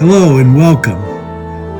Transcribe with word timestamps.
Hello 0.00 0.38
and 0.38 0.56
welcome. 0.56 0.98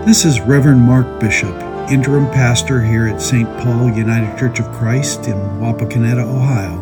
This 0.04 0.26
is 0.26 0.42
Reverend 0.42 0.82
Mark 0.82 1.18
Bishop, 1.20 1.56
interim 1.88 2.26
pastor 2.26 2.82
here 2.82 3.06
at 3.06 3.22
St. 3.22 3.48
Paul 3.58 3.90
United 3.90 4.38
Church 4.38 4.60
of 4.60 4.70
Christ 4.72 5.26
in 5.26 5.36
Wapakoneta, 5.60 6.22
Ohio, 6.22 6.76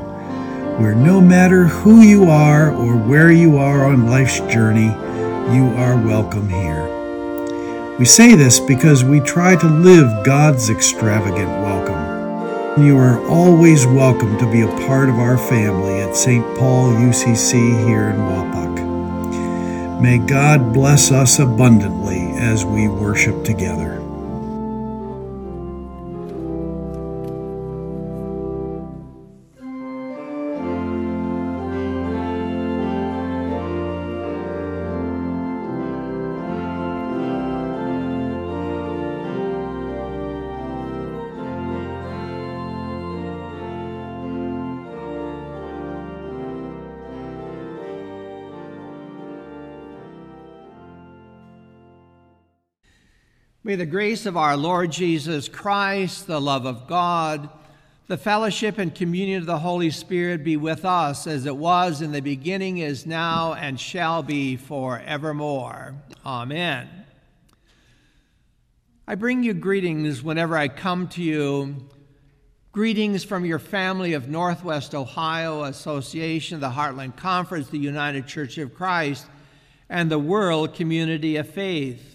where 0.78 0.94
no 0.94 1.20
matter 1.20 1.66
who 1.66 2.00
you 2.00 2.24
are 2.30 2.74
or 2.74 2.96
where 2.96 3.30
you 3.30 3.58
are 3.58 3.84
on 3.84 4.06
life's 4.06 4.40
journey, 4.52 4.88
you 5.54 5.72
are 5.76 5.96
welcome 5.96 6.48
here. 6.48 6.86
We 7.98 8.04
say 8.04 8.34
this 8.34 8.60
because 8.60 9.04
we 9.04 9.20
try 9.20 9.56
to 9.56 9.66
live 9.66 10.24
God's 10.24 10.70
extravagant 10.70 11.48
welcome. 11.62 12.84
You 12.84 12.96
are 12.96 13.20
always 13.28 13.86
welcome 13.86 14.38
to 14.38 14.50
be 14.52 14.62
a 14.62 14.86
part 14.86 15.08
of 15.08 15.16
our 15.16 15.36
family 15.36 16.00
at 16.00 16.14
St. 16.14 16.44
Paul 16.58 16.92
UCC 16.92 17.86
here 17.86 18.10
in 18.10 18.16
Wapak. 18.16 20.00
May 20.00 20.18
God 20.18 20.72
bless 20.72 21.10
us 21.10 21.40
abundantly 21.40 22.30
as 22.38 22.64
we 22.64 22.86
worship 22.86 23.42
together. 23.44 23.97
May 53.68 53.76
the 53.76 53.84
grace 53.84 54.24
of 54.24 54.34
our 54.34 54.56
Lord 54.56 54.90
Jesus 54.92 55.46
Christ, 55.46 56.26
the 56.26 56.40
love 56.40 56.64
of 56.64 56.86
God, 56.86 57.50
the 58.06 58.16
fellowship 58.16 58.78
and 58.78 58.94
communion 58.94 59.40
of 59.40 59.46
the 59.46 59.58
Holy 59.58 59.90
Spirit 59.90 60.42
be 60.42 60.56
with 60.56 60.86
us 60.86 61.26
as 61.26 61.44
it 61.44 61.54
was 61.54 62.00
in 62.00 62.12
the 62.12 62.22
beginning, 62.22 62.78
is 62.78 63.04
now, 63.04 63.52
and 63.52 63.78
shall 63.78 64.22
be 64.22 64.56
forevermore. 64.56 65.96
Amen. 66.24 66.88
I 69.06 69.16
bring 69.16 69.42
you 69.42 69.52
greetings 69.52 70.22
whenever 70.22 70.56
I 70.56 70.68
come 70.68 71.06
to 71.08 71.22
you. 71.22 71.90
Greetings 72.72 73.22
from 73.22 73.44
your 73.44 73.58
family 73.58 74.14
of 74.14 74.30
Northwest 74.30 74.94
Ohio 74.94 75.64
Association, 75.64 76.60
the 76.60 76.70
Heartland 76.70 77.18
Conference, 77.18 77.68
the 77.68 77.76
United 77.76 78.26
Church 78.26 78.56
of 78.56 78.74
Christ, 78.74 79.26
and 79.90 80.10
the 80.10 80.18
World 80.18 80.74
Community 80.74 81.36
of 81.36 81.46
Faith. 81.50 82.14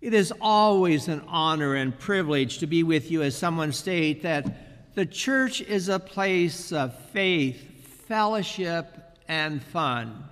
It 0.00 0.12
is 0.12 0.32
always 0.40 1.08
an 1.08 1.22
honor 1.26 1.74
and 1.74 1.98
privilege 1.98 2.58
to 2.58 2.66
be 2.66 2.82
with 2.82 3.10
you 3.10 3.22
as 3.22 3.34
someone 3.34 3.72
state 3.72 4.22
that 4.22 4.94
the 4.94 5.06
church 5.06 5.62
is 5.62 5.88
a 5.88 5.98
place 5.98 6.70
of 6.70 6.98
faith, 7.10 8.04
fellowship, 8.06 9.18
and 9.26 9.62
fun. 9.62 10.24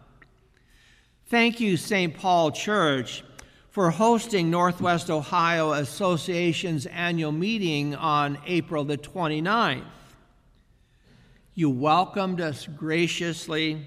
Thank 1.27 1.61
you, 1.61 1.77
St. 1.79 2.15
Paul 2.15 2.53
Church, 2.53 3.25
for 3.71 3.91
hosting 3.91 4.51
Northwest 4.51 5.11
Ohio 5.11 5.73
Association's 5.73 6.85
annual 6.87 7.33
meeting 7.33 7.95
on 7.95 8.39
April 8.47 8.85
the 8.85 8.99
29th. 8.99 9.85
You 11.55 11.71
welcomed 11.71 12.41
us 12.41 12.67
graciously, 12.67 13.87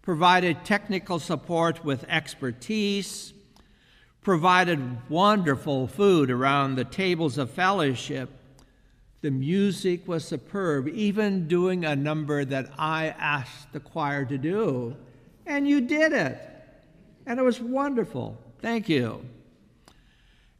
provided 0.00 0.64
technical 0.64 1.18
support 1.18 1.84
with 1.84 2.04
expertise, 2.08 3.34
provided 4.24 5.08
wonderful 5.08 5.86
food 5.86 6.30
around 6.30 6.74
the 6.74 6.84
tables 6.84 7.38
of 7.38 7.50
fellowship. 7.50 8.30
The 9.20 9.30
music 9.30 10.08
was 10.08 10.24
superb, 10.24 10.88
even 10.88 11.46
doing 11.46 11.84
a 11.84 11.94
number 11.94 12.44
that 12.44 12.72
I 12.76 13.08
asked 13.18 13.72
the 13.72 13.80
choir 13.80 14.24
to 14.24 14.36
do. 14.36 14.96
And 15.46 15.68
you 15.68 15.82
did 15.82 16.12
it. 16.12 16.40
And 17.26 17.38
it 17.38 17.42
was 17.42 17.60
wonderful. 17.60 18.36
Thank 18.60 18.88
you. 18.88 19.24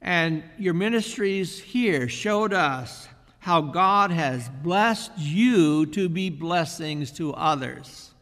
And 0.01 0.45
your 0.59 0.75
ministries 0.75 1.59
here 1.59 2.09
showed 2.09 2.53
us 2.53 3.09
how 3.39 3.61
God 3.61 4.11
has 4.11 4.49
blessed 4.63 5.13
you 5.17 5.87
to 5.87 6.09
be 6.09 6.31
blessings 6.31 7.11
to 7.13 7.33
others. 7.35 8.14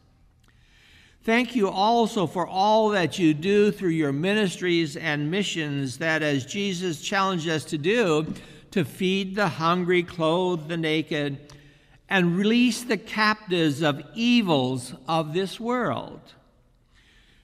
Thank 1.23 1.55
you 1.55 1.69
also 1.69 2.27
for 2.27 2.45
all 2.45 2.89
that 2.89 3.17
you 3.17 3.33
do 3.33 3.71
through 3.71 3.91
your 3.91 4.11
ministries 4.11 4.97
and 4.97 5.31
missions, 5.31 5.99
that 5.99 6.21
as 6.21 6.45
Jesus 6.45 7.01
challenged 7.01 7.47
us 7.47 7.63
to 7.65 7.77
do, 7.77 8.25
to 8.71 8.83
feed 8.83 9.33
the 9.33 9.47
hungry, 9.47 10.03
clothe 10.03 10.67
the 10.67 10.75
naked, 10.75 11.53
and 12.09 12.35
release 12.35 12.83
the 12.83 12.97
captives 12.97 13.81
of 13.81 14.03
evils 14.13 14.95
of 15.07 15.33
this 15.33 15.61
world. 15.61 16.19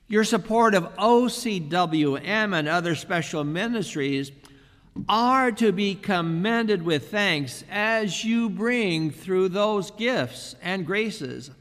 Your 0.10 0.26
support 0.26 0.76
of 0.76 0.94
OCWM 0.98 2.60
and 2.60 2.68
other 2.68 2.96
special 2.96 3.46
ministries 3.46 4.34
are 5.08 5.54
to 5.54 5.72
be 5.72 5.96
commended 5.96 6.84
with 6.84 7.12
thanks 7.12 7.64
as 7.72 8.26
you 8.26 8.50
bring 8.50 9.10
through 9.10 9.48
those 9.48 9.92
gifts 9.92 10.58
and 10.62 10.86
graces 10.86 11.52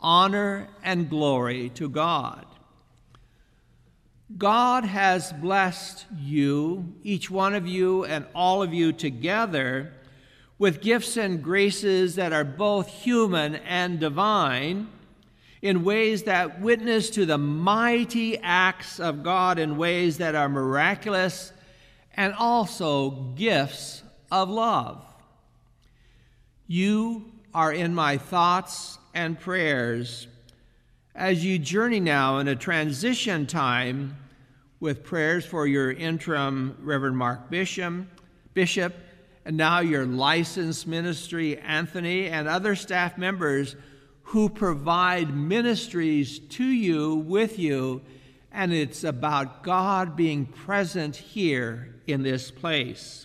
honor 0.00 0.68
and 0.82 1.08
glory 1.08 1.70
to 1.70 1.88
God. 1.88 2.44
God 4.36 4.84
has 4.84 5.32
blessed 5.32 6.04
you, 6.18 6.94
each 7.02 7.30
one 7.30 7.54
of 7.54 7.66
you, 7.66 8.04
and 8.04 8.26
all 8.34 8.62
of 8.62 8.74
you 8.74 8.92
together 8.92 9.92
with 10.58 10.80
gifts 10.80 11.16
and 11.16 11.42
graces 11.42 12.16
that 12.16 12.32
are 12.32 12.44
both 12.44 12.88
human 12.88 13.56
and 13.56 14.00
divine 14.00 14.88
in 15.62 15.84
ways 15.84 16.24
that 16.24 16.60
witness 16.60 17.10
to 17.10 17.24
the 17.24 17.38
mighty 17.38 18.38
acts 18.38 18.98
of 18.98 19.22
God 19.22 19.58
in 19.58 19.76
ways 19.76 20.18
that 20.18 20.34
are 20.34 20.48
miraculous 20.48 21.52
and 22.14 22.34
also 22.34 23.10
gifts 23.36 24.02
of 24.30 24.48
love. 24.50 25.04
You 26.66 27.30
are 27.54 27.72
in 27.72 27.94
my 27.94 28.18
thoughts 28.18 28.98
and 29.16 29.40
prayers 29.40 30.26
as 31.14 31.42
you 31.42 31.58
journey 31.58 31.98
now 31.98 32.36
in 32.36 32.48
a 32.48 32.54
transition 32.54 33.46
time 33.46 34.14
with 34.78 35.02
prayers 35.02 35.46
for 35.46 35.66
your 35.66 35.90
interim 35.90 36.76
Reverend 36.82 37.16
Mark 37.16 37.48
Bishop, 37.48 38.04
Bishop, 38.52 38.94
and 39.46 39.56
now 39.56 39.80
your 39.80 40.04
licensed 40.04 40.86
ministry, 40.86 41.58
Anthony, 41.58 42.28
and 42.28 42.46
other 42.46 42.76
staff 42.76 43.16
members 43.16 43.74
who 44.22 44.50
provide 44.50 45.34
ministries 45.34 46.38
to 46.38 46.64
you, 46.64 47.14
with 47.14 47.58
you, 47.58 48.02
and 48.52 48.70
it's 48.74 49.02
about 49.02 49.62
God 49.62 50.14
being 50.14 50.44
present 50.44 51.16
here 51.16 51.94
in 52.06 52.22
this 52.22 52.50
place. 52.50 53.24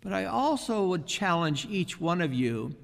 But 0.00 0.12
I 0.12 0.24
also 0.24 0.86
would 0.86 1.06
challenge 1.06 1.68
each 1.70 2.00
one 2.00 2.20
of 2.20 2.34
you 2.34 2.74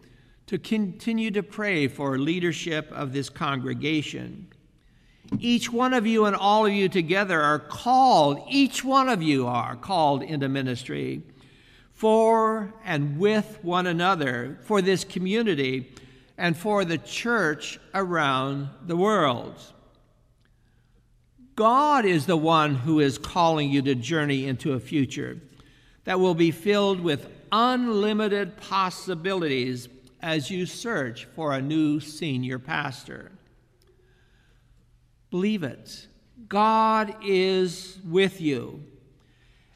to 0.47 0.59
continue 0.59 1.31
to 1.33 1.43
pray 1.43 1.89
for 1.89 2.19
leadership 2.19 2.91
of 2.93 3.13
this 3.13 3.29
congregation. 3.29 4.47
Each 5.41 5.73
one 5.73 5.93
of 5.93 6.07
you 6.07 6.25
and 6.25 6.37
all 6.37 6.67
of 6.67 6.73
you 6.73 6.89
together 6.89 7.41
are 7.41 7.59
called, 7.59 8.41
each 8.49 8.85
one 8.85 9.09
of 9.09 9.23
you 9.23 9.47
are 9.47 9.75
called 9.75 10.23
into 10.23 10.49
ministry 10.49 11.23
for 11.97 12.75
and 12.85 13.19
with 13.19 13.59
one 13.63 13.87
another, 13.87 14.59
for 14.65 14.83
this 14.83 15.03
community, 15.03 15.91
and 16.37 16.55
for 16.55 16.85
the 16.85 16.99
church 16.99 17.81
around 17.95 18.69
the 18.87 18.97
world. 18.97 19.55
God 21.55 22.05
is 22.05 22.27
the 22.27 22.37
one 22.37 22.75
who 22.75 23.01
is 23.01 23.17
calling 23.17 23.71
you 23.71 23.81
to 23.81 23.95
journey 23.95 24.47
into 24.47 24.75
a 24.75 24.81
future 24.81 25.41
that 26.05 26.21
will 26.21 26.35
be 26.35 26.51
filled 26.51 27.01
with 27.01 27.31
unlimited 27.51 28.59
possibilities 28.59 29.89
as 30.21 30.51
you 30.51 30.67
search 30.67 31.27
for 31.35 31.53
a 31.53 31.63
new 31.63 32.01
senior 32.01 32.59
pastor. 32.59 33.33
Believe 35.31 35.63
it. 35.63 36.07
God 36.49 37.17
is 37.25 37.99
with 38.05 38.41
you. 38.41 38.83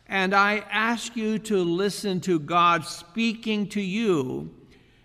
And 0.06 0.34
I 0.34 0.64
ask 0.70 1.16
you 1.16 1.38
to 1.40 1.58
listen 1.58 2.20
to 2.22 2.38
God 2.40 2.84
speaking 2.84 3.68
to 3.68 3.80
you 3.80 4.54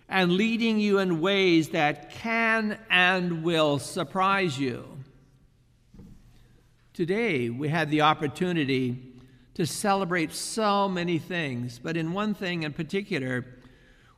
and 0.08 0.32
leading 0.32 0.78
you 0.78 0.98
in 0.98 1.20
ways 1.20 1.70
that 1.70 2.10
can 2.10 2.78
and 2.90 3.42
will 3.42 3.78
surprise 3.78 4.58
you. 4.58 4.84
Today, 6.92 7.50
we 7.50 7.68
had 7.68 7.90
the 7.90 8.00
opportunity 8.00 9.14
to 9.54 9.66
celebrate 9.66 10.32
so 10.32 10.88
many 10.88 11.18
things, 11.18 11.78
but 11.78 11.96
in 11.96 12.12
one 12.12 12.34
thing 12.34 12.62
in 12.62 12.72
particular, 12.72 13.44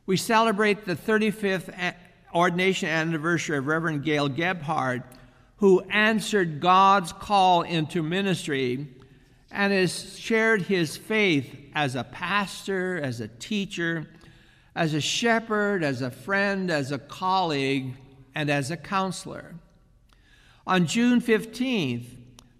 we 0.09 0.17
celebrate 0.17 0.85
the 0.85 0.95
35th 0.95 1.93
ordination 2.33 2.89
anniversary 2.89 3.59
of 3.59 3.67
Reverend 3.67 4.03
Gail 4.03 4.27
Gebhard, 4.27 5.03
who 5.57 5.81
answered 5.81 6.59
God's 6.59 7.13
call 7.13 7.61
into 7.61 8.01
ministry 8.01 8.87
and 9.51 9.71
has 9.71 10.17
shared 10.17 10.63
his 10.63 10.97
faith 10.97 11.55
as 11.75 11.93
a 11.93 12.03
pastor, 12.03 12.99
as 12.99 13.21
a 13.21 13.27
teacher, 13.27 14.09
as 14.75 14.95
a 14.95 14.99
shepherd, 14.99 15.83
as 15.83 16.01
a 16.01 16.09
friend, 16.09 16.71
as 16.71 16.91
a 16.91 16.97
colleague, 16.97 17.93
and 18.33 18.49
as 18.49 18.71
a 18.71 18.77
counselor. 18.77 19.53
On 20.65 20.87
June 20.87 21.19
15, 21.19 21.99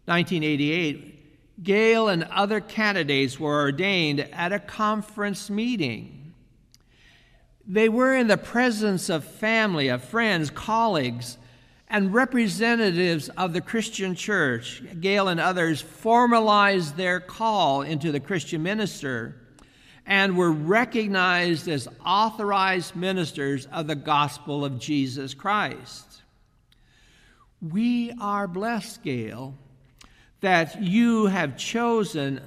1988, 0.05 1.63
Gail 1.63 2.09
and 2.09 2.25
other 2.25 2.61
candidates 2.61 3.39
were 3.39 3.59
ordained 3.59 4.19
at 4.19 4.53
a 4.53 4.59
conference 4.59 5.49
meeting. 5.49 6.18
They 7.71 7.87
were 7.87 8.15
in 8.15 8.25
the 8.25 8.35
presence 8.37 9.09
of 9.09 9.23
family, 9.23 9.89
of 9.89 10.03
friends, 10.03 10.49
colleagues, 10.49 11.37
and 11.87 12.11
representatives 12.11 13.29
of 13.29 13.53
the 13.53 13.61
Christian 13.61 14.15
church. 14.15 14.81
Gail 14.99 15.27
and 15.27 15.39
others 15.39 15.79
formalized 15.79 16.97
their 16.97 17.19
call 17.19 17.83
into 17.83 18.11
the 18.11 18.19
Christian 18.19 18.63
minister 18.63 19.35
and 20.07 20.35
were 20.35 20.51
recognized 20.51 21.67
as 21.67 21.87
authorized 22.03 22.95
ministers 22.95 23.67
of 23.67 23.85
the 23.85 23.95
gospel 23.95 24.65
of 24.65 24.79
Jesus 24.79 25.35
Christ. 25.35 26.23
We 27.61 28.11
are 28.19 28.47
blessed, 28.47 29.03
Gail, 29.03 29.53
that 30.41 30.81
you 30.81 31.27
have 31.27 31.55
chosen 31.55 32.41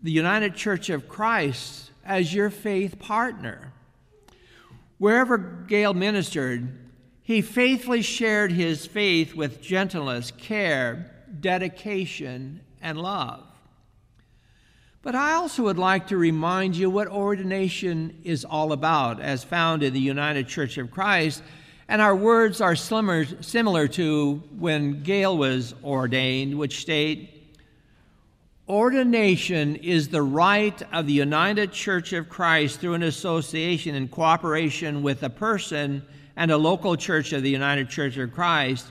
the 0.00 0.12
United 0.12 0.54
Church 0.54 0.88
of 0.88 1.08
Christ 1.08 1.90
as 2.04 2.32
your 2.32 2.50
faith 2.50 3.00
partner. 3.00 3.72
Wherever 4.98 5.36
Gail 5.38 5.94
ministered, 5.94 6.78
he 7.22 7.42
faithfully 7.42 8.02
shared 8.02 8.52
his 8.52 8.86
faith 8.86 9.34
with 9.34 9.60
gentleness, 9.60 10.30
care, 10.30 11.10
dedication, 11.40 12.60
and 12.80 12.98
love. 12.98 13.44
But 15.02 15.14
I 15.14 15.34
also 15.34 15.64
would 15.64 15.78
like 15.78 16.08
to 16.08 16.16
remind 16.16 16.76
you 16.76 16.88
what 16.90 17.08
ordination 17.08 18.20
is 18.24 18.44
all 18.44 18.72
about, 18.72 19.20
as 19.20 19.44
found 19.44 19.82
in 19.82 19.92
the 19.92 20.00
United 20.00 20.48
Church 20.48 20.78
of 20.78 20.90
Christ. 20.90 21.42
And 21.88 22.02
our 22.02 22.16
words 22.16 22.60
are 22.60 22.74
similar, 22.74 23.24
similar 23.42 23.86
to 23.88 24.42
when 24.58 25.02
Gail 25.02 25.36
was 25.36 25.74
ordained, 25.84 26.58
which 26.58 26.80
state 26.80 27.35
Ordination 28.68 29.76
is 29.76 30.08
the 30.08 30.22
rite 30.22 30.82
of 30.92 31.06
the 31.06 31.12
United 31.12 31.70
Church 31.70 32.12
of 32.12 32.28
Christ 32.28 32.80
through 32.80 32.94
an 32.94 33.04
association 33.04 33.94
in 33.94 34.08
cooperation 34.08 35.04
with 35.04 35.22
a 35.22 35.30
person 35.30 36.02
and 36.34 36.50
a 36.50 36.56
local 36.56 36.96
church 36.96 37.32
of 37.32 37.44
the 37.44 37.50
United 37.50 37.88
Church 37.88 38.16
of 38.16 38.32
Christ, 38.32 38.86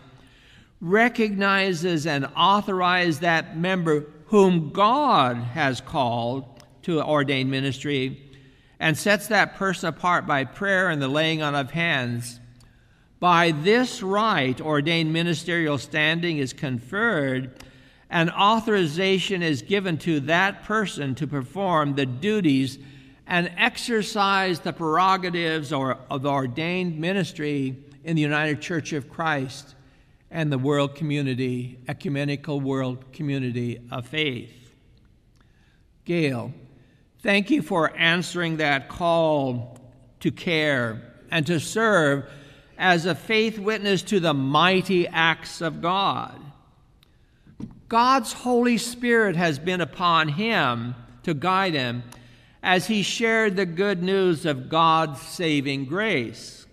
recognizes 0.79 2.07
and 2.07 2.25
authorizes 2.37 3.19
that 3.19 3.57
member 3.57 4.05
whom 4.27 4.69
God 4.71 5.35
has 5.35 5.81
called 5.81 6.63
to 6.83 7.03
ordain 7.03 7.49
ministry 7.49 8.21
and 8.79 8.97
sets 8.97 9.27
that 9.27 9.55
person 9.55 9.89
apart 9.89 10.25
by 10.25 10.45
prayer 10.45 10.89
and 10.89 11.01
the 11.01 11.09
laying 11.09 11.41
on 11.41 11.53
of 11.53 11.71
hands. 11.71 12.39
By 13.19 13.51
this 13.51 14.01
rite, 14.01 14.61
ordained 14.61 15.11
ministerial 15.11 15.77
standing 15.77 16.37
is 16.37 16.53
conferred, 16.53 17.61
and 18.15 18.31
authorization 18.31 19.43
is 19.43 19.61
given 19.61 19.97
to 19.97 20.21
that 20.21 20.63
person 20.63 21.15
to 21.15 21.27
perform 21.27 21.95
the 21.95 22.05
duties 22.05 22.79
and 23.27 23.51
exercise 23.57 24.61
the 24.61 24.71
prerogatives 24.71 25.73
or, 25.73 25.97
of 26.09 26.25
ordained 26.25 26.97
ministry 26.97 27.75
in 28.05 28.15
the 28.15 28.21
United 28.21 28.61
Church 28.61 28.93
of 28.93 29.09
Christ 29.09 29.75
and 30.31 30.49
the 30.49 30.57
world 30.57 30.95
community, 30.95 31.77
ecumenical 31.89 32.61
world 32.61 33.11
community 33.11 33.81
of 33.91 34.07
faith. 34.07 34.73
Gail, 36.05 36.53
thank 37.19 37.51
you 37.51 37.61
for 37.61 37.93
answering 37.97 38.57
that 38.57 38.87
call 38.87 39.77
to 40.21 40.31
care 40.31 41.01
and 41.31 41.45
to 41.47 41.59
serve 41.59 42.29
as 42.77 43.05
a 43.05 43.13
faith 43.13 43.59
witness 43.59 44.03
to 44.03 44.21
the 44.21 44.33
mighty 44.33 45.05
acts 45.05 45.59
of 45.59 45.81
God. 45.81 46.44
God's 47.87 48.33
Holy 48.33 48.77
Spirit 48.77 49.35
has 49.35 49.59
been 49.59 49.81
upon 49.81 50.29
him 50.29 50.95
to 51.23 51.33
guide 51.33 51.73
him 51.73 52.03
as 52.63 52.87
he 52.87 53.03
shared 53.03 53.55
the 53.55 53.65
good 53.65 54.01
news 54.01 54.45
of 54.45 54.69
God's 54.69 55.21
saving 55.21 55.85
grace. 55.85 56.65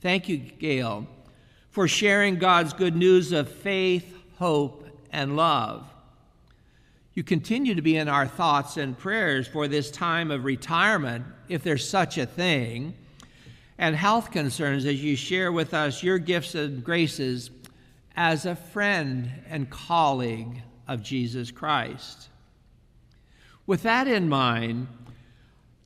Thank 0.00 0.28
you, 0.28 0.38
Gail 0.38 1.06
for 1.70 1.86
sharing 1.86 2.36
God's 2.36 2.72
good 2.72 2.96
news 2.96 3.32
of 3.32 3.48
faith, 3.48 4.16
hope, 4.38 4.86
and 5.12 5.36
love. 5.36 5.88
You 7.14 7.22
continue 7.22 7.74
to 7.74 7.82
be 7.82 7.96
in 7.96 8.08
our 8.08 8.26
thoughts 8.26 8.76
and 8.76 8.98
prayers 8.98 9.46
for 9.46 9.68
this 9.68 9.90
time 9.90 10.30
of 10.30 10.44
retirement, 10.44 11.24
if 11.48 11.62
there's 11.62 11.88
such 11.88 12.18
a 12.18 12.26
thing, 12.26 12.94
and 13.78 13.96
health 13.96 14.30
concerns 14.30 14.84
as 14.84 15.02
you 15.02 15.16
share 15.16 15.52
with 15.52 15.74
us 15.74 16.02
your 16.02 16.18
gifts 16.18 16.54
and 16.54 16.84
graces 16.84 17.48
as 18.22 18.44
a 18.44 18.54
friend 18.54 19.30
and 19.48 19.70
colleague 19.70 20.60
of 20.86 21.02
Jesus 21.02 21.50
Christ. 21.50 22.28
With 23.66 23.84
that 23.84 24.06
in 24.06 24.28
mind, 24.28 24.88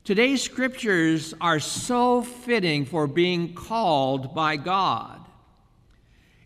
today's 0.03 0.41
scriptures 0.41 1.33
are 1.39 1.61
so 1.61 2.21
fitting 2.21 2.83
for 2.83 3.07
being 3.07 3.53
called 3.53 4.35
by 4.35 4.57
God. 4.57 5.25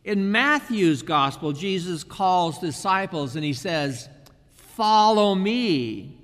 In 0.04 0.32
Matthew's 0.32 1.02
gospel, 1.02 1.54
Jesus 1.54 2.04
calls 2.04 2.60
disciples 2.60 3.36
and 3.36 3.44
he 3.44 3.54
says, 3.54 4.10
Follow 4.54 5.34
me. 5.34 6.20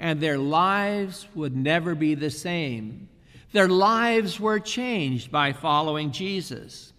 And 0.00 0.20
their 0.20 0.36
lives 0.36 1.28
would 1.32 1.56
never 1.56 1.94
be 1.94 2.16
the 2.16 2.30
same. 2.30 3.08
Their 3.52 3.68
lives 3.68 4.40
were 4.40 4.58
changed 4.58 5.30
by 5.30 5.52
following 5.52 6.10
Jesus. 6.10 6.92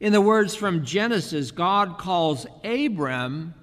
In 0.00 0.12
the 0.12 0.20
words 0.20 0.54
from 0.54 0.84
Genesis, 0.84 1.50
God 1.50 1.98
calls 1.98 2.46
Abram, 2.64 3.54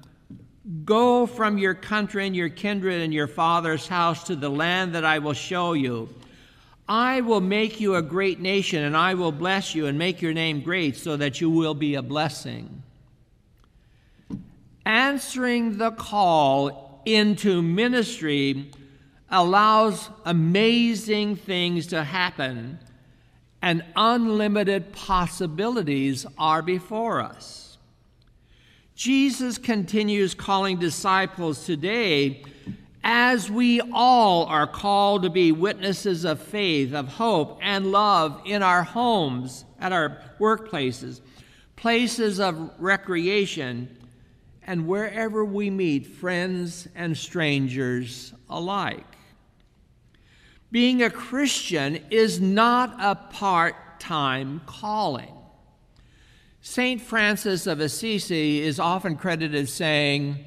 Go 0.86 1.26
from 1.26 1.58
your 1.58 1.74
country 1.74 2.26
and 2.26 2.36
your 2.36 2.50
kindred 2.50 3.02
and 3.02 3.14
your 3.14 3.28
father's 3.28 3.88
house 3.88 4.26
to 4.26 4.36
the 4.36 4.50
land 4.50 4.96
that 4.96 5.04
I 5.04 5.20
will 5.20 5.34
show 5.34 5.74
you. 5.74 6.10
I 6.88 7.22
will 7.22 7.42
make 7.42 7.80
you 7.80 7.96
a 7.96 8.02
great 8.02 8.40
nation, 8.40 8.84
and 8.84 8.96
I 8.96 9.14
will 9.14 9.32
bless 9.32 9.74
you 9.76 9.88
and 9.88 9.98
make 9.98 10.22
your 10.22 10.34
name 10.34 10.62
great 10.62 10.98
so 10.98 11.18
that 11.18 11.42
you 11.42 11.50
will 11.50 11.74
be 11.74 11.96
a 11.96 12.02
blessing. 12.02 12.84
Answering 14.86 15.78
the 15.78 15.92
call 15.92 17.02
into 17.06 17.62
ministry 17.62 18.72
allows 19.30 20.10
amazing 20.26 21.38
things 21.38 21.88
to 21.88 22.04
happen, 22.04 22.80
and 23.62 23.84
unlimited 23.96 24.92
possibilities 24.94 26.26
are 26.38 26.62
before 26.62 27.22
us. 27.22 27.78
Jesus 28.96 29.58
continues 29.58 30.34
calling 30.34 30.78
disciples 30.78 31.66
today 31.66 32.44
as 33.04 33.50
we 33.50 33.82
all 33.92 34.46
are 34.46 34.68
called 34.68 35.24
to 35.24 35.30
be 35.30 35.52
witnesses 35.52 36.24
of 36.24 36.40
faith, 36.40 36.94
of 36.94 37.08
hope, 37.08 37.60
and 37.62 37.92
love 37.92 38.42
in 38.46 38.62
our 38.62 38.84
homes, 38.84 39.66
at 39.80 39.92
our 39.92 40.22
workplaces, 40.40 41.22
places 41.76 42.40
of 42.40 42.72
recreation, 42.78 43.98
and 44.68 44.86
wherever 44.88 45.44
we 45.44 45.70
meet 45.70 46.06
friends 46.06 46.88
and 46.96 47.18
strangers 47.18 48.34
alike. 48.50 49.11
Being 50.72 51.04
a 51.04 51.10
Christian 51.10 52.00
is 52.10 52.40
not 52.40 52.96
a 53.00 53.16
part 53.16 54.00
time 54.00 54.62
calling. 54.66 55.34
St. 56.62 57.02
Francis 57.02 57.68
of 57.68 57.80
Assisi 57.80 58.62
is 58.62 58.80
often 58.80 59.18
credited 59.18 59.56
as 59.56 59.74
saying, 59.74 60.46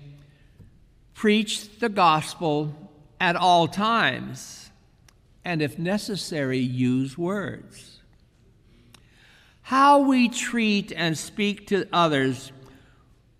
Preach 1.13 1.79
the 1.79 1.89
gospel 1.89 2.91
at 3.21 3.37
all 3.37 3.69
times, 3.69 4.71
and 5.45 5.61
if 5.61 5.79
necessary, 5.79 6.59
use 6.59 7.19
words. 7.19 8.01
How 9.63 10.01
we 10.01 10.29
treat 10.29 10.93
and 10.93 11.19
speak 11.19 11.67
to 11.69 11.87
others 11.93 12.53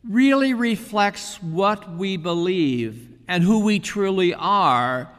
really 0.07 0.53
reflects 0.53 1.43
what 1.43 1.97
we 1.97 2.17
believe 2.17 3.09
and 3.27 3.43
who 3.43 3.61
we 3.61 3.79
truly 3.79 4.35
are 4.35 5.11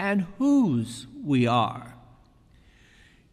and 0.00 0.26
whose 0.38 1.06
we 1.22 1.46
are. 1.46 1.94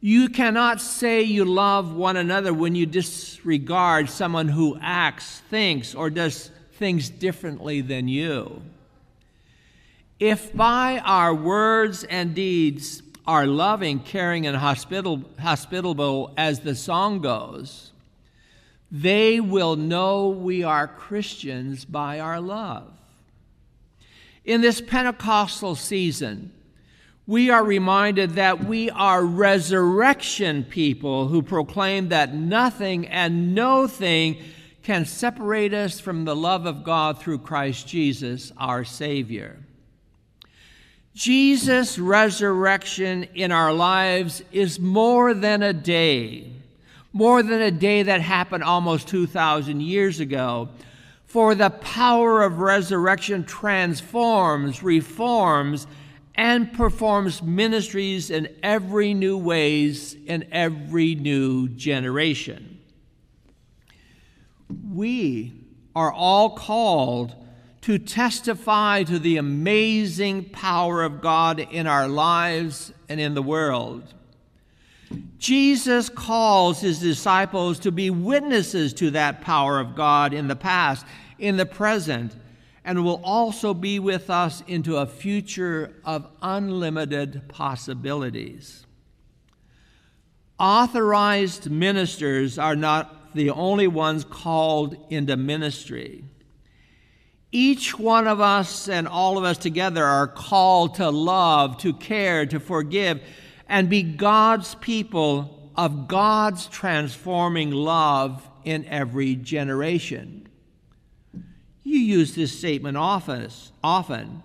You 0.01 0.27
cannot 0.27 0.81
say 0.81 1.23
you 1.23 1.45
love 1.45 1.95
one 1.95 2.17
another 2.17 2.53
when 2.53 2.75
you 2.75 2.85
disregard 2.85 4.09
someone 4.09 4.49
who 4.49 4.77
acts, 4.81 5.39
thinks, 5.49 5.95
or 5.95 6.09
does 6.09 6.51
things 6.73 7.09
differently 7.09 7.79
than 7.79 8.09
you. 8.09 8.61
If 10.19 10.53
by 10.53 10.99
our 11.05 11.33
words 11.33 12.03
and 12.03 12.35
deeds 12.35 13.01
are 13.25 13.47
loving, 13.47 13.99
caring, 13.99 14.45
and 14.45 14.57
hospitable, 14.57 16.33
as 16.37 16.59
the 16.59 16.75
song 16.75 17.21
goes, 17.21 17.91
they 18.91 19.39
will 19.39 19.77
know 19.77 20.27
we 20.27 20.63
are 20.63 20.87
Christians 20.87 21.85
by 21.85 22.19
our 22.19 22.41
love. 22.41 22.91
In 24.43 24.59
this 24.61 24.81
Pentecostal 24.81 25.75
season, 25.75 26.51
we 27.27 27.49
are 27.49 27.63
reminded 27.63 28.31
that 28.31 28.63
we 28.63 28.89
are 28.89 29.23
resurrection 29.23 30.63
people 30.63 31.27
who 31.27 31.41
proclaim 31.41 32.07
that 32.07 32.33
nothing 32.33 33.05
and 33.07 33.53
no 33.53 33.85
thing 33.85 34.37
can 34.81 35.05
separate 35.05 35.73
us 35.73 35.99
from 35.99 36.23
the 36.23 36.35
love 36.35 36.65
of 36.65 36.85
God 36.85 37.19
through 37.19 37.39
Christ 37.39 37.85
Jesus, 37.85 38.53
our 38.57 38.85
Savior. 38.85 39.59
Jesus' 41.13 41.99
resurrection 41.99 43.23
in 43.35 43.51
our 43.51 43.73
lives 43.73 44.41
is 44.53 44.79
more 44.79 45.33
than 45.33 45.61
a 45.61 45.73
day, 45.73 46.53
more 47.11 47.43
than 47.43 47.61
a 47.61 47.71
day 47.71 48.03
that 48.03 48.21
happened 48.21 48.63
almost 48.63 49.09
2,000 49.09 49.81
years 49.81 50.21
ago. 50.21 50.69
For 51.25 51.55
the 51.55 51.71
power 51.71 52.43
of 52.43 52.59
resurrection 52.59 53.43
transforms, 53.43 54.81
reforms, 54.81 55.87
and 56.37 56.71
performs 56.71 57.41
ministries 57.41 58.29
in 58.29 58.47
every 58.61 59.15
new 59.15 59.37
ways 59.37 60.15
in 60.27 60.47
every 60.51 61.15
new 61.15 61.67
generation. 61.67 62.79
We 64.93 65.53
are 65.95 66.13
all 66.13 66.51
called 66.51 67.35
to 67.81 67.97
testify 67.97 69.03
to 69.03 69.17
the 69.17 69.37
amazing 69.37 70.49
power 70.49 71.03
of 71.03 71.21
God 71.21 71.59
in 71.59 71.87
our 71.87 72.07
lives 72.07 72.93
and 73.09 73.19
in 73.19 73.33
the 73.33 73.41
world. 73.41 74.13
Jesus 75.39 76.09
calls 76.09 76.81
his 76.81 76.99
disciples 76.99 77.79
to 77.79 77.91
be 77.91 78.09
witnesses 78.09 78.93
to 78.95 79.11
that 79.11 79.41
power 79.41 79.79
of 79.79 79.95
God 79.95 80.33
in 80.33 80.47
the 80.47 80.55
past, 80.55 81.05
in 81.39 81.57
the 81.57 81.65
present, 81.65 82.35
and 82.87 83.03
will 83.03 83.19
also 83.21 83.73
be 83.73 83.99
with 83.99 84.29
us 84.29 84.63
into 84.65 84.95
a 84.95 85.05
future 85.05 85.93
of 86.05 86.25
unlimited 86.41 87.41
possibilities. 87.49 88.85
Authorized 90.57 91.69
ministers 91.69 92.57
are 92.57 92.77
not 92.77 93.35
the 93.35 93.49
only 93.49 93.87
ones 93.87 94.23
called 94.23 94.95
into 95.09 95.35
ministry. 95.35 96.23
Each 97.51 97.99
one 97.99 98.25
of 98.25 98.39
us 98.39 98.87
and 98.87 99.05
all 99.05 99.37
of 99.37 99.43
us 99.43 99.57
together 99.57 100.05
are 100.05 100.27
called 100.27 100.95
to 100.95 101.09
love, 101.09 101.77
to 101.79 101.91
care, 101.91 102.45
to 102.45 102.57
forgive, 102.57 103.21
and 103.67 103.89
be 103.89 104.01
God's 104.01 104.75
people 104.75 105.71
of 105.75 106.07
God's 106.07 106.67
transforming 106.67 107.71
love 107.71 108.47
in 108.63 108.85
every 108.85 109.35
generation. 109.35 110.46
You 111.87 111.99
use 111.99 112.35
this 112.35 112.51
statement 112.51 112.97
often, 112.97 113.47
often. 113.81 114.43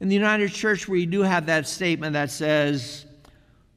In 0.00 0.08
the 0.08 0.14
United 0.14 0.52
Church, 0.52 0.88
we 0.88 1.04
do 1.04 1.20
have 1.20 1.44
that 1.44 1.68
statement 1.68 2.14
that 2.14 2.30
says, 2.30 3.04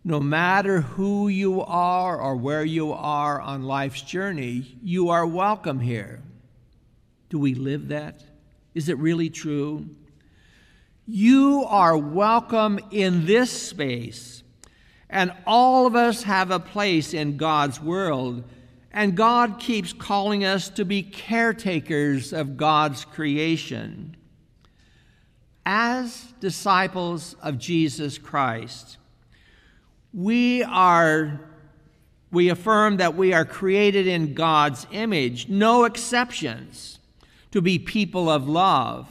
no 0.05 0.21
matter 0.21 0.79
who 0.79 1.27
you 1.27 1.61
are 1.61 2.17
or 2.17 2.37
where 2.37 2.63
you 2.63 2.93
are 2.93 3.41
on 3.41 3.63
life's 3.63 4.01
journey, 4.01 4.77
you 4.81 5.09
are 5.09 5.27
welcome 5.27 5.81
here. 5.81 6.21
Do 7.27 7.37
we 7.37 7.53
live 7.53 7.89
that? 7.89 8.23
Is 8.73 8.87
it 8.87 8.97
really 8.97 9.29
true? 9.29 9.89
You 11.05 11.65
are 11.67 11.97
welcome 11.97 12.79
in 12.91 13.25
this 13.25 13.51
space, 13.51 14.41
and 15.09 15.33
all 15.45 15.85
of 15.85 15.97
us 15.97 16.23
have 16.23 16.49
a 16.49 16.61
place 16.61 17.13
in 17.13 17.35
God's 17.35 17.81
world. 17.81 18.45
And 18.95 19.13
God 19.13 19.59
keeps 19.59 19.91
calling 19.91 20.45
us 20.45 20.69
to 20.69 20.85
be 20.85 21.03
caretakers 21.03 22.31
of 22.31 22.55
God's 22.55 23.03
creation. 23.03 24.15
As 25.65 26.33
disciples 26.39 27.35
of 27.43 27.57
Jesus 27.57 28.17
Christ, 28.17 28.97
we 30.13 30.63
are 30.63 31.41
we 32.31 32.47
affirm 32.49 32.97
that 32.97 33.15
we 33.15 33.33
are 33.33 33.43
created 33.43 34.07
in 34.07 34.33
God's 34.33 34.87
image, 34.91 35.49
no 35.49 35.83
exceptions 35.83 36.99
to 37.51 37.61
be 37.61 37.79
people 37.79 38.29
of 38.29 38.47
love. 38.47 39.09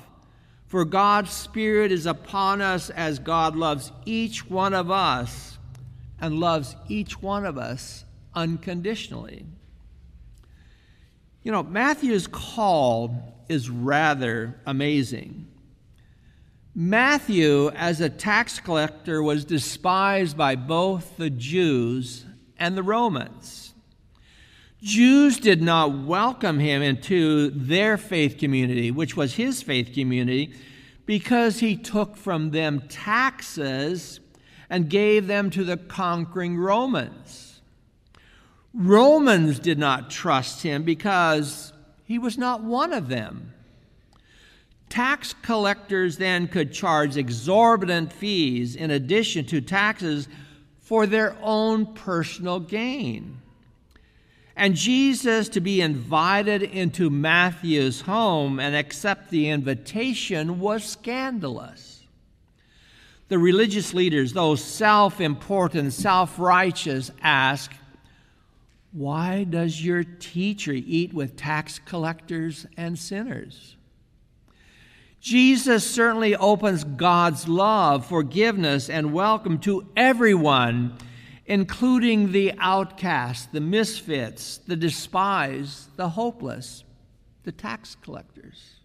For 0.66 0.84
God's 0.84 1.30
Spirit 1.30 1.92
is 1.92 2.06
upon 2.06 2.60
us 2.60 2.90
as 2.90 3.18
God 3.18 3.54
loves 3.54 3.92
each 4.04 4.48
one 4.50 4.74
of 4.74 4.90
us 4.90 5.58
and 6.20 6.40
loves 6.40 6.74
each 6.88 7.22
one 7.22 7.44
of 7.46 7.56
us 7.58 8.04
unconditionally. 8.34 9.46
You 11.44 11.52
know, 11.52 11.62
Matthew's 11.62 12.26
call 12.26 13.34
is 13.50 13.68
rather 13.68 14.58
amazing. 14.64 15.46
Matthew, 16.74 17.68
as 17.74 18.00
a 18.00 18.08
tax 18.08 18.58
collector, 18.58 19.22
was 19.22 19.44
despised 19.44 20.38
by 20.38 20.56
both 20.56 21.18
the 21.18 21.28
Jews 21.28 22.24
and 22.58 22.78
the 22.78 22.82
Romans. 22.82 23.74
Jews 24.82 25.38
did 25.38 25.60
not 25.60 26.06
welcome 26.06 26.58
him 26.58 26.80
into 26.80 27.50
their 27.50 27.98
faith 27.98 28.38
community, 28.38 28.90
which 28.90 29.14
was 29.14 29.34
his 29.34 29.62
faith 29.62 29.92
community, 29.92 30.54
because 31.04 31.58
he 31.60 31.76
took 31.76 32.16
from 32.16 32.52
them 32.52 32.80
taxes 32.88 34.18
and 34.70 34.88
gave 34.88 35.26
them 35.26 35.50
to 35.50 35.62
the 35.62 35.76
conquering 35.76 36.56
Romans. 36.56 37.53
Romans 38.74 39.60
did 39.60 39.78
not 39.78 40.10
trust 40.10 40.62
him 40.62 40.82
because 40.82 41.72
he 42.04 42.18
was 42.18 42.36
not 42.36 42.62
one 42.62 42.92
of 42.92 43.08
them. 43.08 43.52
Tax 44.88 45.34
collectors 45.42 46.18
then 46.18 46.48
could 46.48 46.72
charge 46.72 47.16
exorbitant 47.16 48.12
fees 48.12 48.74
in 48.74 48.90
addition 48.90 49.44
to 49.46 49.60
taxes 49.60 50.28
for 50.80 51.06
their 51.06 51.36
own 51.40 51.94
personal 51.94 52.60
gain. 52.60 53.40
And 54.56 54.74
Jesus 54.74 55.48
to 55.50 55.60
be 55.60 55.80
invited 55.80 56.62
into 56.62 57.10
Matthew's 57.10 58.02
home 58.02 58.60
and 58.60 58.76
accept 58.76 59.30
the 59.30 59.48
invitation 59.48 60.60
was 60.60 60.84
scandalous. 60.84 62.04
The 63.28 63.38
religious 63.38 63.94
leaders, 63.94 64.32
those 64.32 64.62
self 64.62 65.20
important, 65.20 65.92
self 65.92 66.38
righteous, 66.38 67.10
ask, 67.20 67.72
Why 68.94 69.42
does 69.42 69.84
your 69.84 70.04
teacher 70.04 70.72
eat 70.72 71.12
with 71.12 71.36
tax 71.36 71.80
collectors 71.80 72.64
and 72.76 72.96
sinners? 72.96 73.74
Jesus 75.20 75.84
certainly 75.84 76.36
opens 76.36 76.84
God's 76.84 77.48
love, 77.48 78.06
forgiveness, 78.06 78.88
and 78.88 79.12
welcome 79.12 79.58
to 79.60 79.88
everyone 79.96 80.96
including 81.46 82.30
the 82.30 82.52
outcast, 82.58 83.52
the 83.52 83.60
misfits, 83.60 84.58
the 84.58 84.76
despised, 84.76 85.96
the 85.96 86.10
hopeless, 86.10 86.84
the 87.42 87.52
tax 87.52 87.96
collectors. 88.00 88.76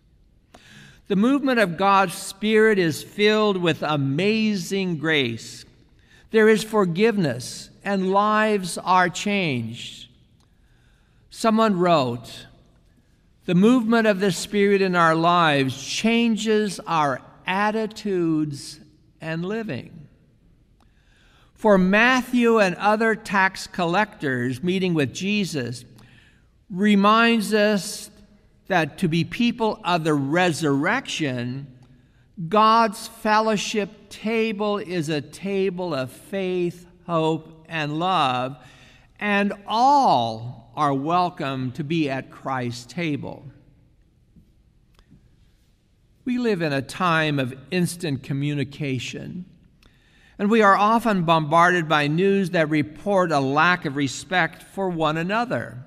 The 1.07 1.15
movement 1.15 1.59
of 1.59 1.77
God's 1.77 2.15
Spirit 2.15 2.79
is 2.79 3.03
filled 3.03 3.57
with 3.57 3.83
amazing 3.83 4.97
grace. 4.97 5.65
There 6.31 6.49
is 6.49 6.63
forgiveness, 6.63 7.69
and 7.89 8.11
lives 8.11 8.77
are 8.77 9.09
changed. 9.09 10.09
Someone 11.31 11.79
wrote, 11.79 12.45
The 13.45 13.55
movement 13.55 14.05
of 14.05 14.19
the 14.19 14.31
Spirit 14.31 14.83
in 14.83 14.95
our 14.95 15.15
lives 15.15 15.83
changes 15.83 16.79
our 16.85 17.19
attitudes 17.47 18.79
and 19.19 19.43
living. 19.43 20.07
For 21.55 21.79
Matthew 21.79 22.59
and 22.59 22.75
other 22.75 23.15
tax 23.15 23.65
collectors 23.65 24.61
meeting 24.61 24.93
with 24.93 25.11
Jesus 25.11 25.83
reminds 26.69 27.55
us 27.55 28.11
that 28.67 28.99
to 28.99 29.07
be 29.07 29.23
people 29.23 29.79
of 29.83 30.03
the 30.03 30.13
resurrection, 30.13 31.65
God's 32.47 33.07
fellowship 33.07 34.09
table 34.09 34.77
is 34.77 35.09
a 35.09 35.21
table 35.21 35.95
of 35.95 36.11
faith, 36.11 36.85
hope, 37.07 37.58
and 37.69 37.99
love, 37.99 38.57
and 39.19 39.53
all 39.67 40.71
are 40.75 40.93
welcome 40.93 41.71
to 41.73 41.83
be 41.83 42.09
at 42.09 42.31
Christ's 42.31 42.91
table. 42.91 43.45
We 46.25 46.37
live 46.37 46.61
in 46.61 46.73
a 46.73 46.81
time 46.81 47.39
of 47.39 47.53
instant 47.71 48.23
communication, 48.23 49.45
and 50.37 50.49
we 50.49 50.61
are 50.61 50.75
often 50.75 51.23
bombarded 51.23 51.87
by 51.89 52.07
news 52.07 52.51
that 52.51 52.69
report 52.69 53.31
a 53.31 53.39
lack 53.39 53.85
of 53.85 53.95
respect 53.95 54.63
for 54.63 54.89
one 54.89 55.17
another. 55.17 55.85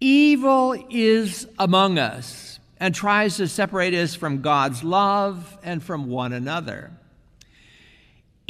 Evil 0.00 0.74
is 0.90 1.46
among 1.58 1.98
us 1.98 2.60
and 2.78 2.94
tries 2.94 3.36
to 3.36 3.48
separate 3.48 3.94
us 3.94 4.14
from 4.14 4.40
God's 4.40 4.84
love 4.84 5.58
and 5.62 5.82
from 5.82 6.08
one 6.08 6.32
another. 6.32 6.92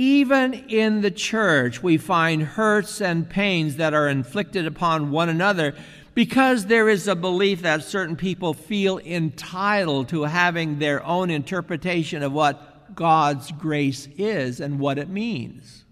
Even 0.00 0.54
in 0.54 1.00
the 1.00 1.10
church, 1.10 1.82
we 1.82 1.96
find 1.96 2.40
hurts 2.40 3.00
and 3.00 3.28
pains 3.28 3.76
that 3.76 3.94
are 3.94 4.08
inflicted 4.08 4.64
upon 4.64 5.10
one 5.10 5.28
another 5.28 5.74
because 6.14 6.66
there 6.66 6.88
is 6.88 7.08
a 7.08 7.16
belief 7.16 7.62
that 7.62 7.82
certain 7.82 8.14
people 8.14 8.54
feel 8.54 8.98
entitled 9.00 10.08
to 10.08 10.22
having 10.22 10.78
their 10.78 11.04
own 11.04 11.30
interpretation 11.30 12.22
of 12.22 12.32
what 12.32 12.94
God's 12.94 13.50
grace 13.52 14.08
is 14.16 14.60
and 14.60 14.78
what 14.78 14.98
it 14.98 15.08
means. 15.08 15.84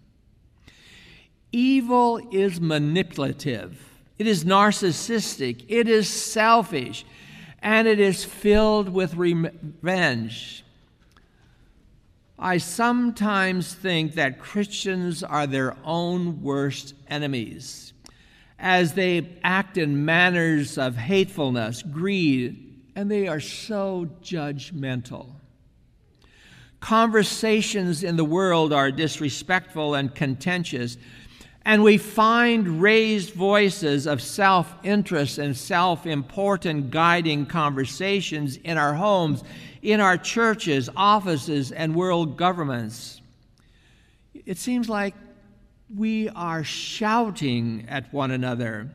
Evil 1.50 2.20
is 2.30 2.60
manipulative, 2.60 3.88
it 4.18 4.26
is 4.28 4.44
narcissistic, 4.44 5.64
it 5.66 5.88
is 5.88 6.08
selfish, 6.08 7.04
and 7.60 7.88
it 7.88 7.98
is 7.98 8.24
filled 8.24 8.88
with 8.88 9.14
revenge. 9.14 10.64
I 12.38 12.58
sometimes 12.58 13.72
think 13.72 14.14
that 14.14 14.38
Christians 14.38 15.22
are 15.22 15.46
their 15.46 15.76
own 15.84 16.42
worst 16.42 16.94
enemies 17.08 17.94
as 18.58 18.94
they 18.94 19.38
act 19.42 19.76
in 19.76 20.04
manners 20.04 20.78
of 20.78 20.96
hatefulness, 20.96 21.82
greed, 21.82 22.80
and 22.94 23.10
they 23.10 23.28
are 23.28 23.40
so 23.40 24.08
judgmental. 24.22 25.34
Conversations 26.80 28.02
in 28.02 28.16
the 28.16 28.24
world 28.24 28.72
are 28.72 28.90
disrespectful 28.90 29.94
and 29.94 30.14
contentious, 30.14 30.96
and 31.64 31.82
we 31.82 31.98
find 31.98 32.80
raised 32.80 33.34
voices 33.34 34.06
of 34.06 34.22
self 34.22 34.72
interest 34.82 35.38
and 35.38 35.56
self 35.56 36.06
important 36.06 36.90
guiding 36.90 37.44
conversations 37.46 38.56
in 38.58 38.78
our 38.78 38.94
homes, 38.94 39.42
in 39.82 40.00
our 40.00 40.16
churches, 40.16 40.88
offices, 40.96 41.72
and 41.72 41.94
world 41.94 42.36
governments. 42.36 43.20
It 44.34 44.58
seems 44.58 44.88
like 44.88 45.14
we 45.94 46.28
are 46.30 46.64
shouting 46.64 47.86
at 47.88 48.12
one 48.12 48.30
another 48.30 48.90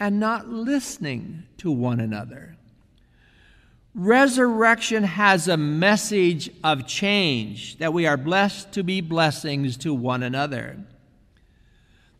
and 0.00 0.20
not 0.20 0.48
listening 0.48 1.44
to 1.58 1.70
one 1.70 2.00
another. 2.00 2.56
Resurrection 3.94 5.02
has 5.02 5.48
a 5.48 5.56
message 5.56 6.50
of 6.62 6.86
change 6.86 7.78
that 7.78 7.92
we 7.92 8.06
are 8.06 8.16
blessed 8.16 8.70
to 8.72 8.84
be 8.84 9.00
blessings 9.00 9.76
to 9.78 9.92
one 9.92 10.22
another. 10.22 10.78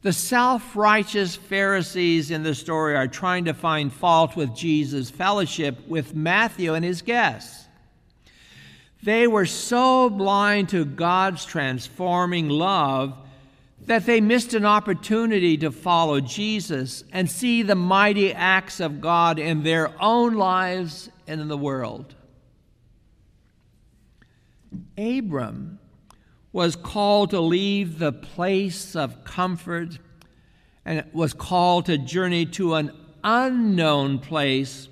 The 0.03 0.13
self 0.13 0.75
righteous 0.75 1.37
Pharisees 1.37 2.31
in 2.31 2.43
the 2.43 2.55
story 2.55 2.97
are 2.97 3.07
trying 3.09 3.45
to 3.45 3.55
find 3.55 3.93
fault 3.93 4.37
with 4.37 4.55
Jesus' 4.55 5.11
fellowship 5.11 5.87
with 5.87 6.15
Matthew 6.15 6.75
and 6.75 6.85
his 6.85 7.03
guests. 7.03 7.68
They 9.03 9.27
were 9.27 9.47
so 9.47 10.11
blind 10.11 10.71
to 10.71 10.85
God's 10.85 11.45
transforming 11.45 12.49
love 12.49 13.17
that 13.87 14.07
they 14.07 14.21
missed 14.21 14.55
an 14.55 14.67
opportunity 14.67 15.57
to 15.59 15.71
follow 15.71 16.21
Jesus 16.21 17.05
and 17.13 17.31
see 17.31 17.63
the 17.63 17.75
mighty 17.75 18.35
acts 18.35 18.81
of 18.81 19.01
God 19.01 19.39
in 19.39 19.63
their 19.63 19.91
own 20.01 20.35
lives 20.35 21.11
and 21.27 21.41
in 21.41 21.49
the 21.49 21.57
world. 21.57 22.15
Abram 24.97 25.79
was 26.53 26.77
called 26.77 27.31
to 27.31 27.41
leave 27.41 27.99
the 27.99 28.13
place 28.13 28.97
of 28.97 29.25
comfort 29.25 29.99
and 30.85 31.05
was 31.13 31.33
called 31.33 31.87
to 31.87 31.99
journey 31.99 32.47
to 32.47 32.75
an 32.75 32.91
unknown 33.23 34.19
place 34.19 34.89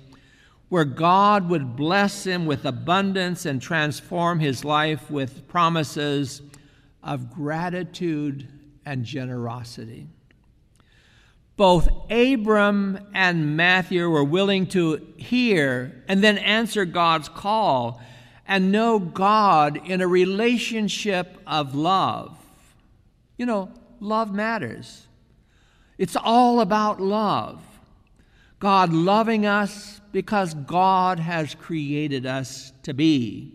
where 0.69 0.85
God 0.85 1.49
would 1.49 1.75
bless 1.75 2.25
him 2.25 2.45
with 2.45 2.65
abundance 2.65 3.45
and 3.45 3.61
transform 3.61 4.39
his 4.39 4.65
life 4.65 5.09
with 5.09 5.47
promises 5.47 6.41
of 7.01 7.33
gratitude 7.33 8.47
and 8.85 9.05
generosity. 9.05 10.07
Both 11.55 11.89
Abram 12.11 12.99
and 13.13 13.57
Matthew 13.57 14.09
were 14.09 14.23
willing 14.23 14.67
to 14.67 15.13
hear 15.17 16.03
and 16.07 16.23
then 16.23 16.37
answer 16.37 16.85
God's 16.85 17.29
call 17.29 17.99
and 18.47 18.71
know 18.71 18.99
God 18.99 19.77
in 19.87 20.01
a 20.01 20.07
relationship 20.07 21.37
of 21.47 21.75
love. 21.75 22.37
You 23.37 23.45
know, 23.45 23.71
love 23.99 24.33
matters. 24.33 25.07
It's 25.97 26.15
all 26.15 26.59
about 26.59 27.01
love. 27.01 27.63
God 28.59 28.93
loving 28.93 29.45
us 29.45 29.99
because 30.17 30.55
God 30.55 31.19
has 31.19 31.53
created 31.53 32.25
us 32.25 32.73
to 32.81 32.91
be. 32.91 33.53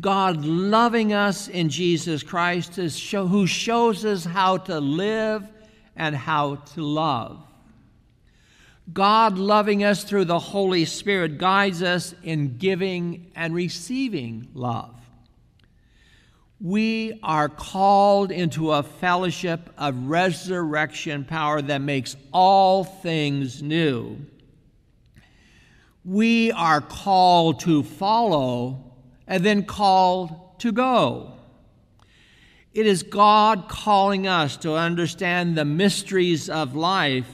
God 0.00 0.44
loving 0.44 1.12
us 1.12 1.48
in 1.48 1.68
Jesus 1.68 2.22
Christ 2.22 2.78
show, 2.96 3.26
who 3.26 3.48
shows 3.48 4.04
us 4.04 4.24
how 4.24 4.58
to 4.58 4.78
live 4.78 5.44
and 5.96 6.14
how 6.14 6.54
to 6.74 6.82
love. 6.82 7.44
God 8.92 9.36
loving 9.36 9.82
us 9.82 10.04
through 10.04 10.26
the 10.26 10.38
Holy 10.38 10.84
Spirit 10.84 11.38
guides 11.38 11.82
us 11.82 12.14
in 12.22 12.56
giving 12.58 13.32
and 13.34 13.52
receiving 13.52 14.46
love. 14.54 14.94
We 16.60 17.18
are 17.20 17.48
called 17.48 18.30
into 18.30 18.70
a 18.70 18.84
fellowship 18.84 19.70
of 19.76 20.06
resurrection 20.06 21.24
power 21.24 21.60
that 21.62 21.80
makes 21.80 22.14
all 22.32 22.84
things 22.84 23.60
new. 23.60 24.24
We 26.04 26.50
are 26.52 26.80
called 26.80 27.60
to 27.60 27.82
follow 27.82 28.92
and 29.26 29.44
then 29.44 29.64
called 29.64 30.58
to 30.60 30.72
go. 30.72 31.32
It 32.74 32.86
is 32.86 33.02
God 33.02 33.68
calling 33.68 34.26
us 34.26 34.56
to 34.58 34.74
understand 34.74 35.56
the 35.56 35.64
mysteries 35.64 36.48
of 36.48 36.74
life 36.74 37.28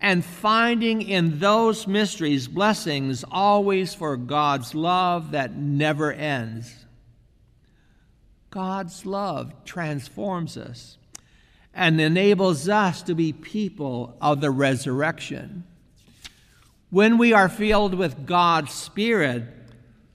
and 0.00 0.24
finding 0.24 1.00
in 1.00 1.38
those 1.38 1.86
mysteries 1.86 2.48
blessings 2.48 3.24
always 3.30 3.94
for 3.94 4.16
God's 4.16 4.74
love 4.74 5.30
that 5.30 5.56
never 5.56 6.12
ends. 6.12 6.84
God's 8.50 9.06
love 9.06 9.52
transforms 9.64 10.56
us 10.56 10.98
and 11.72 12.00
enables 12.00 12.68
us 12.68 13.02
to 13.02 13.14
be 13.14 13.32
people 13.32 14.16
of 14.20 14.40
the 14.40 14.50
resurrection. 14.50 15.64
When 16.94 17.18
we 17.18 17.32
are 17.32 17.48
filled 17.48 17.94
with 17.94 18.24
God's 18.24 18.72
Spirit, 18.72 19.42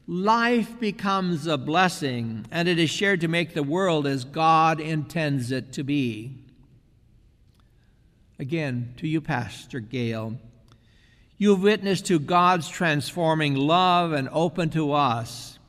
life 0.07 0.79
becomes 0.79 1.45
a 1.45 1.57
blessing 1.57 2.45
and 2.51 2.69
it 2.69 2.79
is 2.79 2.89
shared 2.89 3.19
to 3.19 3.27
make 3.27 3.53
the 3.53 3.63
world 3.63 4.07
as 4.07 4.23
God 4.23 4.79
intends 4.79 5.51
it 5.51 5.73
to 5.73 5.83
be. 5.83 6.37
Again, 8.39 8.93
to 8.95 9.09
you, 9.09 9.19
Pastor 9.19 9.81
Gail, 9.81 10.37
you 11.37 11.49
have 11.49 11.61
witnessed 11.61 12.05
to 12.05 12.17
God's 12.17 12.69
transforming 12.69 13.55
love 13.55 14.13
and 14.13 14.29
open 14.31 14.69
to 14.69 14.93
us 14.93 15.59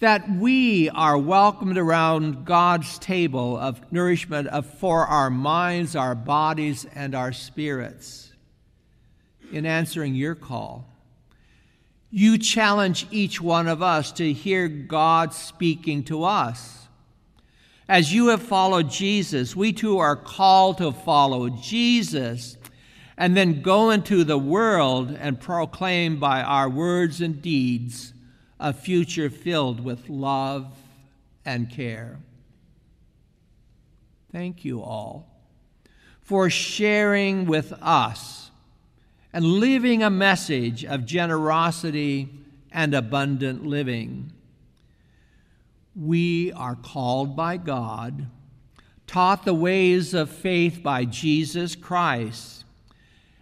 that 0.00 0.28
we 0.28 0.90
are 0.90 1.16
welcomed 1.16 1.78
around 1.78 2.44
God's 2.44 2.98
table 2.98 3.56
of 3.56 3.92
nourishment 3.92 4.48
for 4.80 5.06
our 5.06 5.30
minds, 5.30 5.94
our 5.94 6.16
bodies, 6.16 6.86
and 6.92 7.14
our 7.14 7.32
spirits 7.32 8.23
in 9.54 9.64
answering 9.64 10.14
your 10.14 10.34
call 10.34 10.94
you 12.16 12.38
challenge 12.38 13.08
each 13.10 13.40
one 13.40 13.66
of 13.66 13.82
us 13.82 14.12
to 14.12 14.32
hear 14.32 14.68
God 14.68 15.34
speaking 15.34 16.04
to 16.04 16.22
us. 16.22 16.86
As 17.88 18.14
you 18.14 18.28
have 18.28 18.40
followed 18.40 18.88
Jesus, 18.88 19.56
we 19.56 19.72
too 19.72 19.98
are 19.98 20.14
called 20.14 20.78
to 20.78 20.92
follow 20.92 21.48
Jesus 21.48 22.56
and 23.16 23.36
then 23.36 23.62
go 23.62 23.90
into 23.90 24.22
the 24.22 24.38
world 24.38 25.10
and 25.10 25.40
proclaim 25.40 26.20
by 26.20 26.40
our 26.40 26.70
words 26.70 27.20
and 27.20 27.42
deeds 27.42 28.14
a 28.60 28.72
future 28.72 29.28
filled 29.28 29.80
with 29.80 30.08
love 30.08 30.72
and 31.44 31.68
care. 31.68 32.20
Thank 34.30 34.64
you 34.64 34.84
all 34.84 35.26
for 36.22 36.48
sharing 36.48 37.46
with 37.46 37.72
us 37.82 38.43
and 39.34 39.58
leaving 39.58 40.00
a 40.00 40.08
message 40.08 40.84
of 40.84 41.04
generosity 41.04 42.28
and 42.70 42.94
abundant 42.94 43.66
living. 43.66 44.32
We 45.96 46.52
are 46.52 46.76
called 46.76 47.34
by 47.34 47.56
God, 47.56 48.26
taught 49.08 49.44
the 49.44 49.52
ways 49.52 50.14
of 50.14 50.30
faith 50.30 50.84
by 50.84 51.04
Jesus 51.04 51.74
Christ, 51.74 52.64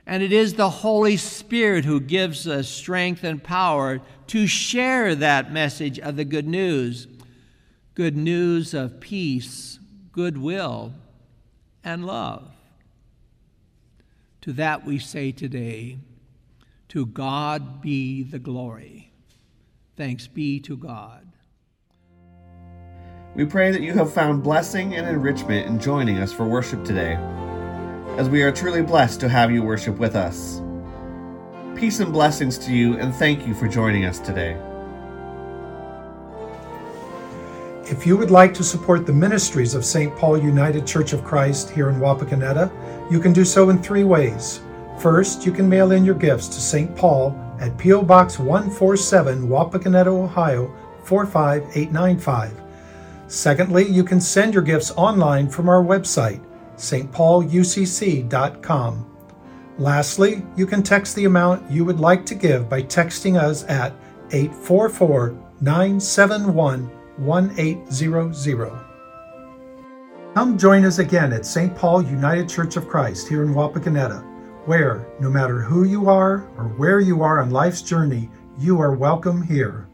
And 0.06 0.22
it 0.22 0.32
is 0.32 0.54
the 0.54 0.70
Holy 0.70 1.18
Spirit 1.18 1.84
who 1.84 2.00
gives 2.00 2.48
us 2.48 2.70
strength 2.70 3.22
and 3.22 3.44
power 3.44 4.00
to 4.28 4.46
share 4.46 5.14
that 5.14 5.52
message 5.52 5.98
of 5.98 6.16
the 6.16 6.24
good 6.24 6.48
news 6.48 7.06
good 7.94 8.16
news 8.16 8.72
of 8.72 8.98
peace, 9.00 9.78
goodwill, 10.12 10.94
and 11.84 12.06
love. 12.06 12.50
To 14.42 14.52
that 14.54 14.84
we 14.84 14.98
say 14.98 15.30
today, 15.30 15.98
To 16.88 17.06
God 17.06 17.80
be 17.80 18.24
the 18.24 18.40
glory. 18.40 19.12
Thanks 19.96 20.26
be 20.26 20.58
to 20.60 20.76
God. 20.76 21.28
We 23.36 23.44
pray 23.44 23.70
that 23.70 23.82
you 23.82 23.94
have 23.94 24.12
found 24.12 24.42
blessing 24.42 24.94
and 24.94 25.08
enrichment 25.08 25.68
in 25.68 25.78
joining 25.78 26.18
us 26.18 26.32
for 26.32 26.44
worship 26.44 26.84
today, 26.84 27.14
as 28.18 28.28
we 28.28 28.42
are 28.42 28.52
truly 28.52 28.82
blessed 28.82 29.20
to 29.20 29.28
have 29.28 29.50
you 29.50 29.62
worship 29.62 29.96
with 29.98 30.16
us. 30.16 30.60
Peace 31.76 32.00
and 32.00 32.12
blessings 32.12 32.58
to 32.58 32.72
you, 32.72 32.98
and 32.98 33.14
thank 33.14 33.46
you 33.46 33.54
for 33.54 33.68
joining 33.68 34.04
us 34.04 34.18
today. 34.18 34.60
If 37.84 38.06
you 38.06 38.16
would 38.16 38.30
like 38.30 38.54
to 38.54 38.62
support 38.62 39.06
the 39.06 39.12
ministries 39.12 39.74
of 39.74 39.84
St. 39.84 40.16
Paul 40.16 40.38
United 40.38 40.86
Church 40.86 41.12
of 41.12 41.24
Christ 41.24 41.70
here 41.70 41.90
in 41.90 41.96
Wapakoneta, 41.96 42.70
you 43.10 43.18
can 43.18 43.32
do 43.32 43.44
so 43.44 43.70
in 43.70 43.82
three 43.82 44.04
ways. 44.04 44.60
First, 44.98 45.44
you 45.44 45.50
can 45.50 45.68
mail 45.68 45.90
in 45.90 46.04
your 46.04 46.14
gifts 46.14 46.46
to 46.48 46.60
St. 46.60 46.94
Paul 46.94 47.36
at 47.58 47.76
P.O. 47.76 48.02
Box 48.02 48.38
147, 48.38 49.48
Wapakoneta, 49.48 50.06
Ohio 50.06 50.72
45895. 51.04 52.52
Secondly, 53.26 53.88
you 53.88 54.04
can 54.04 54.20
send 54.20 54.54
your 54.54 54.62
gifts 54.62 54.92
online 54.92 55.48
from 55.48 55.68
our 55.68 55.82
website, 55.82 56.40
stpaulucc.com. 56.76 59.06
Lastly, 59.78 60.46
you 60.54 60.66
can 60.66 60.82
text 60.84 61.16
the 61.16 61.24
amount 61.24 61.68
you 61.68 61.84
would 61.84 61.98
like 61.98 62.24
to 62.26 62.36
give 62.36 62.68
by 62.68 62.82
texting 62.82 63.40
us 63.40 63.64
at 63.64 63.92
844 64.30 65.34
971 65.60 67.01
1800. 67.18 68.72
Come 70.34 70.56
join 70.56 70.84
us 70.84 70.98
again 70.98 71.32
at 71.32 71.44
St. 71.44 71.76
Paul 71.76 72.02
United 72.02 72.48
Church 72.48 72.76
of 72.76 72.88
Christ 72.88 73.28
here 73.28 73.42
in 73.42 73.52
Wapakoneta, 73.52 74.24
where, 74.66 75.06
no 75.20 75.28
matter 75.28 75.60
who 75.60 75.84
you 75.84 76.08
are 76.08 76.48
or 76.56 76.68
where 76.78 77.00
you 77.00 77.22
are 77.22 77.42
on 77.42 77.50
life's 77.50 77.82
journey, 77.82 78.30
you 78.58 78.80
are 78.80 78.94
welcome 78.94 79.42
here. 79.42 79.88